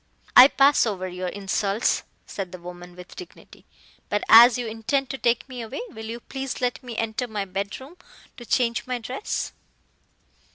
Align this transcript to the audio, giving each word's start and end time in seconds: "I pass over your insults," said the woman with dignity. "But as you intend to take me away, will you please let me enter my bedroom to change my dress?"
"I 0.35 0.47
pass 0.47 0.87
over 0.87 1.07
your 1.07 1.27
insults," 1.27 2.01
said 2.25 2.51
the 2.51 2.57
woman 2.57 2.95
with 2.95 3.15
dignity. 3.15 3.65
"But 4.09 4.23
as 4.29 4.57
you 4.57 4.65
intend 4.65 5.11
to 5.11 5.19
take 5.19 5.47
me 5.47 5.61
away, 5.61 5.81
will 5.89 6.05
you 6.07 6.19
please 6.21 6.59
let 6.59 6.81
me 6.81 6.97
enter 6.97 7.27
my 7.27 7.45
bedroom 7.45 7.97
to 8.37 8.43
change 8.43 8.87
my 8.87 8.97
dress?" 8.97 9.53